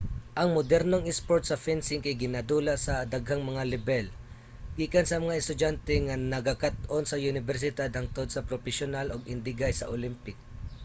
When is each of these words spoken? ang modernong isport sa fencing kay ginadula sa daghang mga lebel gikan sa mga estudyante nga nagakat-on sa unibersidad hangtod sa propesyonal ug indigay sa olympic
ang 0.39 0.49
modernong 0.57 1.03
isport 1.13 1.43
sa 1.45 1.61
fencing 1.65 2.01
kay 2.03 2.15
ginadula 2.23 2.73
sa 2.85 2.95
daghang 3.13 3.43
mga 3.49 3.63
lebel 3.73 4.05
gikan 4.77 5.05
sa 5.07 5.21
mga 5.23 5.39
estudyante 5.41 5.95
nga 6.05 6.15
nagakat-on 6.33 7.03
sa 7.07 7.21
unibersidad 7.29 7.89
hangtod 7.97 8.27
sa 8.31 8.45
propesyonal 8.49 9.07
ug 9.15 9.29
indigay 9.33 9.73
sa 9.75 9.89
olympic 9.95 10.37